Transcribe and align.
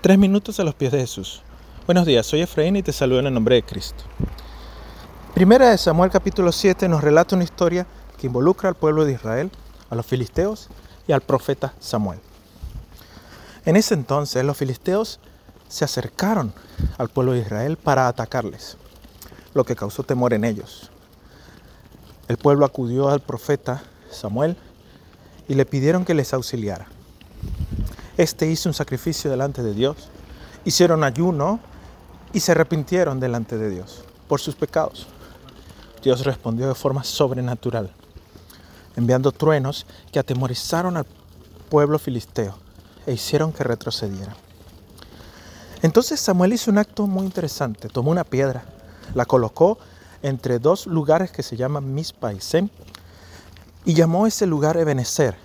Tres 0.00 0.16
minutos 0.16 0.58
a 0.58 0.64
los 0.64 0.74
pies 0.74 0.92
de 0.92 1.00
Jesús. 1.00 1.42
Buenos 1.84 2.06
días, 2.06 2.24
soy 2.24 2.40
Efraín 2.40 2.74
y 2.74 2.82
te 2.82 2.90
saludo 2.90 3.20
en 3.20 3.26
el 3.26 3.34
nombre 3.34 3.56
de 3.56 3.62
Cristo. 3.62 4.02
Primera 5.34 5.68
de 5.68 5.76
Samuel 5.76 6.10
capítulo 6.10 6.52
7 6.52 6.88
nos 6.88 7.04
relata 7.04 7.36
una 7.36 7.44
historia 7.44 7.86
que 8.16 8.26
involucra 8.26 8.70
al 8.70 8.76
pueblo 8.76 9.04
de 9.04 9.12
Israel, 9.12 9.50
a 9.90 9.94
los 9.94 10.06
filisteos 10.06 10.70
y 11.06 11.12
al 11.12 11.20
profeta 11.20 11.74
Samuel. 11.80 12.18
En 13.66 13.76
ese 13.76 13.92
entonces 13.92 14.42
los 14.42 14.56
filisteos 14.56 15.20
se 15.68 15.84
acercaron 15.84 16.54
al 16.96 17.10
pueblo 17.10 17.32
de 17.32 17.40
Israel 17.40 17.76
para 17.76 18.08
atacarles, 18.08 18.78
lo 19.52 19.64
que 19.64 19.76
causó 19.76 20.02
temor 20.02 20.32
en 20.32 20.44
ellos. 20.44 20.90
El 22.26 22.38
pueblo 22.38 22.64
acudió 22.64 23.10
al 23.10 23.20
profeta 23.20 23.82
Samuel 24.10 24.56
y 25.46 25.56
le 25.56 25.66
pidieron 25.66 26.06
que 26.06 26.14
les 26.14 26.32
auxiliara. 26.32 26.86
Este 28.20 28.50
hizo 28.50 28.68
un 28.68 28.74
sacrificio 28.74 29.30
delante 29.30 29.62
de 29.62 29.72
Dios. 29.72 29.96
Hicieron 30.66 31.04
ayuno 31.04 31.58
y 32.34 32.40
se 32.40 32.52
arrepintieron 32.52 33.18
delante 33.18 33.56
de 33.56 33.70
Dios 33.70 34.04
por 34.28 34.42
sus 34.42 34.54
pecados. 34.56 35.06
Dios 36.02 36.26
respondió 36.26 36.68
de 36.68 36.74
forma 36.74 37.02
sobrenatural, 37.02 37.90
enviando 38.94 39.32
truenos 39.32 39.86
que 40.12 40.18
atemorizaron 40.18 40.98
al 40.98 41.06
pueblo 41.70 41.98
filisteo 41.98 42.58
e 43.06 43.14
hicieron 43.14 43.54
que 43.54 43.64
retrocediera. 43.64 44.36
Entonces 45.80 46.20
Samuel 46.20 46.52
hizo 46.52 46.70
un 46.70 46.76
acto 46.76 47.06
muy 47.06 47.24
interesante. 47.24 47.88
Tomó 47.88 48.10
una 48.10 48.24
piedra, 48.24 48.64
la 49.14 49.24
colocó 49.24 49.78
entre 50.20 50.58
dos 50.58 50.86
lugares 50.86 51.32
que 51.32 51.42
se 51.42 51.56
llaman 51.56 51.94
Mispa 51.94 52.34
y 52.34 52.40
Sem, 52.42 52.68
y 53.86 53.94
llamó 53.94 54.26
ese 54.26 54.44
lugar 54.44 54.76
Ebenezer, 54.76 55.36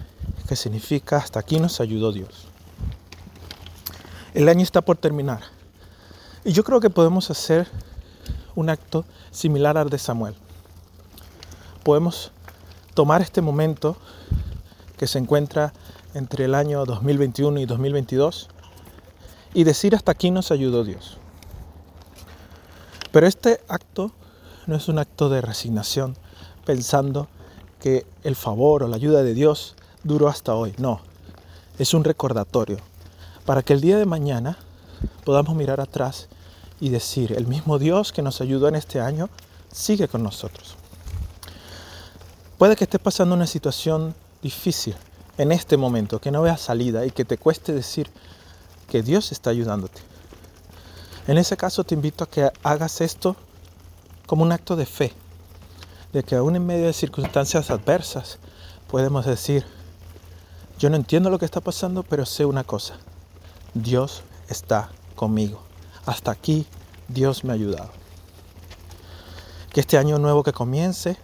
que 0.49 0.57
significa 0.57 1.15
hasta 1.15 1.39
aquí 1.39 1.57
nos 1.57 1.79
ayudó 1.79 2.11
Dios. 2.11 2.49
El 4.35 4.49
año 4.49 4.63
está 4.63 4.81
por 4.81 4.97
terminar. 4.97 5.39
Y 6.43 6.51
yo 6.51 6.65
creo 6.65 6.81
que 6.81 6.89
podemos 6.89 7.31
hacer 7.31 7.69
un 8.53 8.69
acto 8.69 9.05
similar 9.31 9.77
al 9.77 9.89
de 9.89 9.97
Samuel. 9.97 10.35
Podemos 11.83 12.33
tomar 12.93 13.21
este 13.21 13.41
momento 13.41 13.95
que 14.97 15.07
se 15.07 15.19
encuentra 15.19 15.71
entre 16.13 16.43
el 16.43 16.53
año 16.53 16.83
2021 16.83 17.61
y 17.61 17.65
2022 17.65 18.49
y 19.53 19.63
decir 19.63 19.95
hasta 19.95 20.11
aquí 20.11 20.31
nos 20.31 20.51
ayudó 20.51 20.83
Dios. 20.83 21.15
Pero 23.13 23.27
este 23.27 23.61
acto 23.69 24.11
no 24.67 24.75
es 24.75 24.89
un 24.89 24.99
acto 24.99 25.29
de 25.29 25.39
resignación 25.39 26.17
pensando 26.65 27.29
que 27.79 28.05
el 28.25 28.35
favor 28.35 28.83
o 28.83 28.89
la 28.89 28.97
ayuda 28.97 29.23
de 29.23 29.33
Dios 29.33 29.77
duró 30.03 30.27
hasta 30.27 30.55
hoy. 30.55 30.75
No, 30.77 30.99
es 31.79 31.93
un 31.93 32.03
recordatorio 32.03 32.79
para 33.45 33.61
que 33.61 33.73
el 33.73 33.81
día 33.81 33.97
de 33.97 34.05
mañana 34.05 34.57
podamos 35.23 35.55
mirar 35.55 35.79
atrás 35.79 36.27
y 36.79 36.89
decir, 36.89 37.33
el 37.33 37.47
mismo 37.47 37.79
Dios 37.79 38.11
que 38.11 38.21
nos 38.21 38.41
ayudó 38.41 38.67
en 38.67 38.75
este 38.75 38.99
año 38.99 39.29
sigue 39.71 40.07
con 40.07 40.23
nosotros. 40.23 40.75
Puede 42.57 42.75
que 42.75 42.85
estés 42.85 43.01
pasando 43.01 43.35
una 43.35 43.47
situación 43.47 44.15
difícil 44.41 44.95
en 45.37 45.51
este 45.51 45.77
momento, 45.77 46.19
que 46.19 46.31
no 46.31 46.41
veas 46.41 46.61
salida 46.61 47.05
y 47.05 47.11
que 47.11 47.25
te 47.25 47.37
cueste 47.37 47.73
decir 47.73 48.09
que 48.89 49.03
Dios 49.03 49.31
está 49.31 49.49
ayudándote. 49.49 50.01
En 51.27 51.37
ese 51.37 51.57
caso 51.57 51.83
te 51.83 51.95
invito 51.95 52.23
a 52.23 52.29
que 52.29 52.51
hagas 52.63 53.01
esto 53.01 53.35
como 54.25 54.43
un 54.43 54.51
acto 54.51 54.75
de 54.75 54.85
fe, 54.85 55.13
de 56.13 56.23
que 56.23 56.35
aún 56.35 56.55
en 56.55 56.65
medio 56.65 56.85
de 56.85 56.93
circunstancias 56.93 57.69
adversas 57.69 58.37
podemos 58.89 59.25
decir, 59.25 59.65
yo 60.79 60.89
no 60.89 60.95
entiendo 60.95 61.29
lo 61.29 61.39
que 61.39 61.45
está 61.45 61.61
pasando, 61.61 62.03
pero 62.03 62.25
sé 62.25 62.45
una 62.45 62.63
cosa, 62.63 62.97
Dios 63.75 64.23
está 64.47 64.89
conmigo. 65.17 65.61
Hasta 66.05 66.31
aquí 66.31 66.65
Dios 67.09 67.43
me 67.43 67.51
ha 67.51 67.55
ayudado. 67.55 67.89
Que 69.73 69.81
este 69.81 69.97
año 69.97 70.17
nuevo 70.17 70.43
que 70.43 70.53
comience 70.53 71.17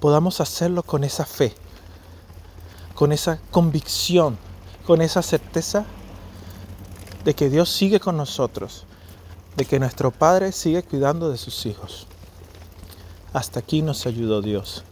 podamos 0.00 0.40
hacerlo 0.40 0.82
con 0.82 1.04
esa 1.04 1.24
fe, 1.24 1.54
con 2.96 3.12
esa 3.12 3.38
convicción, 3.52 4.36
con 4.84 5.02
esa 5.02 5.22
certeza 5.22 5.84
de 7.24 7.34
que 7.34 7.48
Dios 7.48 7.70
sigue 7.70 8.00
con 8.00 8.16
nosotros, 8.16 8.86
de 9.56 9.64
que 9.64 9.78
nuestro 9.78 10.10
Padre 10.10 10.50
sigue 10.50 10.82
cuidando 10.82 11.30
de 11.30 11.38
sus 11.38 11.64
hijos. 11.64 12.08
Hasta 13.32 13.60
aquí 13.60 13.82
nos 13.82 14.04
ayudó 14.06 14.42
Dios 14.42 14.82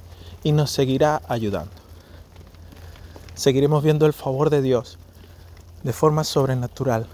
y 0.44 0.52
nos 0.52 0.70
seguirá 0.70 1.20
ayudando. 1.26 1.72
Seguiremos 3.34 3.82
viendo 3.82 4.06
el 4.06 4.12
favor 4.12 4.50
de 4.50 4.62
Dios 4.62 4.98
de 5.82 5.93
forma 5.93 6.25
sobrenatural 6.25 7.06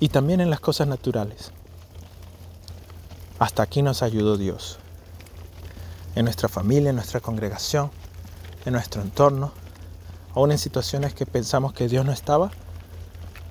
y 0.00 0.08
también 0.08 0.40
en 0.40 0.50
las 0.50 0.60
cosas 0.60 0.86
naturales. 0.86 1.52
Hasta 3.38 3.62
aquí 3.62 3.82
nos 3.82 4.02
ayudó 4.02 4.36
Dios. 4.36 4.78
En 6.14 6.24
nuestra 6.24 6.48
familia, 6.48 6.90
en 6.90 6.96
nuestra 6.96 7.20
congregación, 7.20 7.90
en 8.64 8.72
nuestro 8.74 9.02
entorno, 9.02 9.52
aún 10.34 10.52
en 10.52 10.58
situaciones 10.58 11.14
que 11.14 11.26
pensamos 11.26 11.72
que 11.72 11.88
Dios 11.88 12.04
no 12.04 12.12
estaba, 12.12 12.50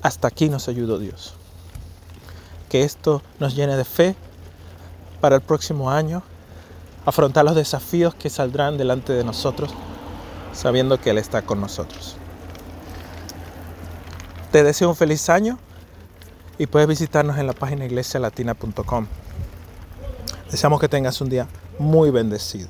hasta 0.02 0.28
aquí 0.28 0.50
nos 0.50 0.68
ayudó 0.68 1.00
Dios. 1.00 1.34
Que 2.70 2.84
esto 2.84 3.22
nos 3.40 3.56
llene 3.56 3.76
de 3.76 3.86
fe 3.86 4.16
para 5.22 5.36
el 5.36 5.42
próximo 5.42 5.90
año, 5.90 6.24
afrontar 7.06 7.46
los 7.46 7.56
desafíos 7.56 8.16
que 8.16 8.30
saldrán 8.30 8.78
delante 8.78 9.14
de 9.14 9.24
nosotros, 9.24 9.72
sabiendo 10.54 11.00
que 11.00 11.12
Él 11.12 11.18
está 11.18 11.42
con 11.42 11.62
nosotros. 11.62 12.18
Te 14.54 14.64
deseo 14.64 14.88
un 14.88 14.96
feliz 14.96 15.30
año 15.30 15.58
y 16.60 16.68
puedes 16.68 16.88
visitarnos 16.88 17.40
en 17.40 17.48
la 17.48 17.54
página 17.54 17.86
iglesialatina.com. 17.86 19.08
Deseamos 20.52 20.80
que 20.80 20.88
tengas 20.88 21.20
un 21.22 21.30
día 21.30 21.48
muy 21.80 22.12
bendecido. 22.12 22.68